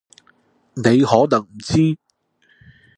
[0.73, 1.95] 你可能唔知